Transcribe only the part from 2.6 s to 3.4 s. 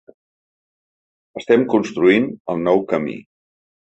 nou camí.